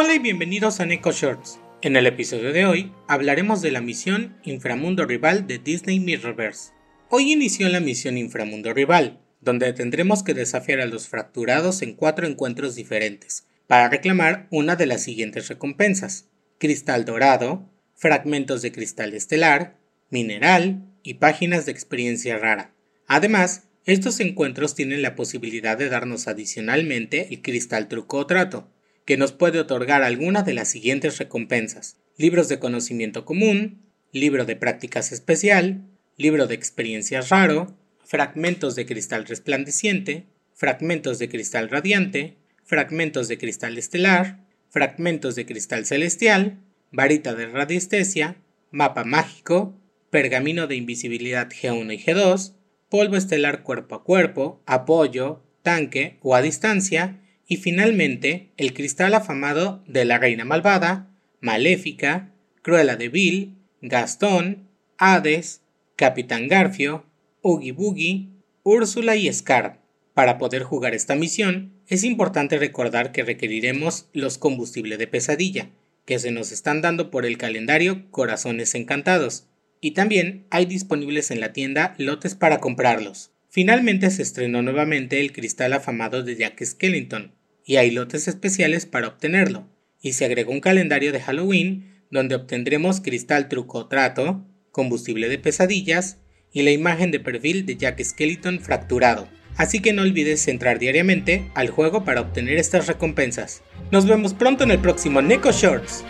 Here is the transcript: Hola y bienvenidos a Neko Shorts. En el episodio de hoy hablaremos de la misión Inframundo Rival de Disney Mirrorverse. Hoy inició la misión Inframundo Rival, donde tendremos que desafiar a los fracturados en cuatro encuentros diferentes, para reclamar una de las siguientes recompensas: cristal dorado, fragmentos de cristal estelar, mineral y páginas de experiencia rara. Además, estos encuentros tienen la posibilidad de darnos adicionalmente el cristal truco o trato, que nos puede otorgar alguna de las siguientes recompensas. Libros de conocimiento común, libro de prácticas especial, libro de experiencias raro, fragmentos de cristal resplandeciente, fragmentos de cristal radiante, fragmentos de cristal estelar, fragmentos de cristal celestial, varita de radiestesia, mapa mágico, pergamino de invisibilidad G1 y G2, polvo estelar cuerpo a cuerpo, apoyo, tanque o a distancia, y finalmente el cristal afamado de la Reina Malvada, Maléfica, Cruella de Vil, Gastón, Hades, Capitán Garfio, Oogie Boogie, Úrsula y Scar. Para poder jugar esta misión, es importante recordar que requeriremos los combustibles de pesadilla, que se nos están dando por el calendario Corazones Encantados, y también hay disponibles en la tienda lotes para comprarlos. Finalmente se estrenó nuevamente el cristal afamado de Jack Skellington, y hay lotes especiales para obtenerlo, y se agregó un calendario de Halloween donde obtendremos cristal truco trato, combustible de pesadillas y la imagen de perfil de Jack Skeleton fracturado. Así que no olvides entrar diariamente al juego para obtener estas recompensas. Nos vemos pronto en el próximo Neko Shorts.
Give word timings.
Hola 0.00 0.14
y 0.14 0.20
bienvenidos 0.20 0.78
a 0.78 0.86
Neko 0.86 1.10
Shorts. 1.10 1.58
En 1.82 1.96
el 1.96 2.06
episodio 2.06 2.52
de 2.52 2.66
hoy 2.66 2.92
hablaremos 3.08 3.62
de 3.62 3.72
la 3.72 3.80
misión 3.80 4.36
Inframundo 4.44 5.04
Rival 5.06 5.48
de 5.48 5.58
Disney 5.58 5.98
Mirrorverse. 5.98 6.70
Hoy 7.08 7.32
inició 7.32 7.68
la 7.68 7.80
misión 7.80 8.16
Inframundo 8.16 8.72
Rival, 8.72 9.18
donde 9.40 9.72
tendremos 9.72 10.22
que 10.22 10.34
desafiar 10.34 10.80
a 10.80 10.86
los 10.86 11.08
fracturados 11.08 11.82
en 11.82 11.94
cuatro 11.94 12.28
encuentros 12.28 12.76
diferentes, 12.76 13.48
para 13.66 13.88
reclamar 13.88 14.46
una 14.52 14.76
de 14.76 14.86
las 14.86 15.02
siguientes 15.02 15.48
recompensas: 15.48 16.28
cristal 16.58 17.04
dorado, 17.04 17.68
fragmentos 17.96 18.62
de 18.62 18.70
cristal 18.70 19.14
estelar, 19.14 19.80
mineral 20.10 20.84
y 21.02 21.14
páginas 21.14 21.66
de 21.66 21.72
experiencia 21.72 22.38
rara. 22.38 22.72
Además, 23.08 23.64
estos 23.84 24.20
encuentros 24.20 24.76
tienen 24.76 25.02
la 25.02 25.16
posibilidad 25.16 25.76
de 25.76 25.88
darnos 25.88 26.28
adicionalmente 26.28 27.34
el 27.34 27.42
cristal 27.42 27.88
truco 27.88 28.18
o 28.18 28.26
trato, 28.28 28.70
que 29.08 29.16
nos 29.16 29.32
puede 29.32 29.58
otorgar 29.58 30.02
alguna 30.02 30.42
de 30.42 30.52
las 30.52 30.68
siguientes 30.68 31.16
recompensas. 31.16 31.96
Libros 32.18 32.50
de 32.50 32.58
conocimiento 32.58 33.24
común, 33.24 33.80
libro 34.12 34.44
de 34.44 34.54
prácticas 34.54 35.12
especial, 35.12 35.80
libro 36.18 36.46
de 36.46 36.54
experiencias 36.54 37.30
raro, 37.30 37.74
fragmentos 38.04 38.74
de 38.74 38.84
cristal 38.84 39.24
resplandeciente, 39.24 40.26
fragmentos 40.52 41.18
de 41.18 41.30
cristal 41.30 41.70
radiante, 41.70 42.36
fragmentos 42.64 43.28
de 43.28 43.38
cristal 43.38 43.78
estelar, 43.78 44.44
fragmentos 44.68 45.36
de 45.36 45.46
cristal 45.46 45.86
celestial, 45.86 46.58
varita 46.92 47.34
de 47.34 47.46
radiestesia, 47.46 48.36
mapa 48.70 49.04
mágico, 49.04 49.74
pergamino 50.10 50.66
de 50.66 50.76
invisibilidad 50.76 51.48
G1 51.48 51.94
y 51.94 51.98
G2, 51.98 52.52
polvo 52.90 53.16
estelar 53.16 53.62
cuerpo 53.62 53.94
a 53.94 54.04
cuerpo, 54.04 54.62
apoyo, 54.66 55.42
tanque 55.62 56.18
o 56.20 56.34
a 56.34 56.42
distancia, 56.42 57.22
y 57.48 57.56
finalmente 57.56 58.50
el 58.58 58.74
cristal 58.74 59.14
afamado 59.14 59.82
de 59.88 60.04
la 60.04 60.18
Reina 60.18 60.44
Malvada, 60.44 61.10
Maléfica, 61.40 62.30
Cruella 62.62 62.96
de 62.96 63.08
Vil, 63.08 63.56
Gastón, 63.80 64.68
Hades, 64.98 65.62
Capitán 65.96 66.46
Garfio, 66.46 67.06
Oogie 67.40 67.72
Boogie, 67.72 68.28
Úrsula 68.62 69.16
y 69.16 69.32
Scar. 69.32 69.80
Para 70.12 70.36
poder 70.36 70.62
jugar 70.62 70.94
esta 70.94 71.14
misión, 71.14 71.72
es 71.86 72.04
importante 72.04 72.58
recordar 72.58 73.12
que 73.12 73.24
requeriremos 73.24 74.08
los 74.12 74.36
combustibles 74.36 74.98
de 74.98 75.06
pesadilla, 75.06 75.70
que 76.04 76.18
se 76.18 76.30
nos 76.30 76.52
están 76.52 76.82
dando 76.82 77.10
por 77.10 77.24
el 77.24 77.38
calendario 77.38 78.10
Corazones 78.10 78.74
Encantados, 78.74 79.46
y 79.80 79.92
también 79.92 80.44
hay 80.50 80.66
disponibles 80.66 81.30
en 81.30 81.40
la 81.40 81.52
tienda 81.52 81.94
lotes 81.96 82.34
para 82.34 82.58
comprarlos. 82.58 83.30
Finalmente 83.48 84.10
se 84.10 84.22
estrenó 84.22 84.60
nuevamente 84.60 85.20
el 85.20 85.32
cristal 85.32 85.72
afamado 85.72 86.22
de 86.22 86.36
Jack 86.36 86.62
Skellington, 86.62 87.37
y 87.68 87.76
hay 87.76 87.90
lotes 87.90 88.28
especiales 88.28 88.86
para 88.86 89.08
obtenerlo, 89.08 89.68
y 90.00 90.14
se 90.14 90.24
agregó 90.24 90.52
un 90.52 90.60
calendario 90.60 91.12
de 91.12 91.20
Halloween 91.20 92.02
donde 92.10 92.34
obtendremos 92.34 93.02
cristal 93.02 93.50
truco 93.50 93.88
trato, 93.88 94.42
combustible 94.72 95.28
de 95.28 95.38
pesadillas 95.38 96.16
y 96.50 96.62
la 96.62 96.70
imagen 96.70 97.10
de 97.10 97.20
perfil 97.20 97.66
de 97.66 97.76
Jack 97.76 98.02
Skeleton 98.02 98.60
fracturado. 98.60 99.28
Así 99.58 99.80
que 99.80 99.92
no 99.92 100.00
olvides 100.00 100.48
entrar 100.48 100.78
diariamente 100.78 101.50
al 101.54 101.68
juego 101.68 102.06
para 102.06 102.22
obtener 102.22 102.56
estas 102.56 102.86
recompensas. 102.86 103.62
Nos 103.90 104.06
vemos 104.06 104.32
pronto 104.32 104.64
en 104.64 104.70
el 104.70 104.78
próximo 104.78 105.20
Neko 105.20 105.52
Shorts. 105.52 106.04